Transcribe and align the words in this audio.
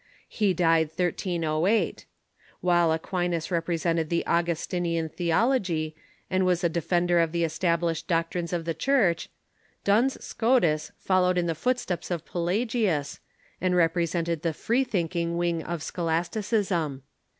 He 0.29 0.55
died 0.55 0.87
1308. 0.87 2.05
While 2.59 2.91
Aquinas 2.91 3.51
represented 3.51 4.09
the 4.09 4.25
Augustinian 4.25 5.09
Theolo 5.09 5.61
gy, 5.61 5.93
and 6.27 6.43
was 6.43 6.63
a 6.63 6.69
defender 6.69 7.19
of 7.19 7.31
the 7.31 7.43
established 7.43 8.07
doctrines 8.07 8.51
of 8.51 8.65
the 8.65 8.73
Church, 8.73 9.29
Duns 9.83 10.17
Scotus 10.25 10.91
followed 10.97 11.37
in 11.37 11.45
the 11.45 11.53
footsteps 11.53 12.09
of 12.09 12.25
Pelagius, 12.25 13.19
and 13.61 13.75
represented 13.75 14.41
the 14.41 14.53
free 14.55 14.83
thinking 14.83 15.37
wing 15.37 15.61
of 15.61 15.83
scholasticism. 15.83 17.03